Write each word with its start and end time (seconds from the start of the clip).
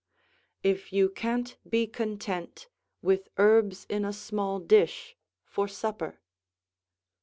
["If 0.63 0.91
you 0.91 1.09
can't 1.09 1.55
be 1.69 1.85
content 1.85 2.67
with 3.03 3.27
herbs 3.37 3.85
in 3.87 4.03
a 4.03 4.11
small 4.13 4.57
dish 4.59 5.15
for 5.45 5.67
supper." 5.67 6.19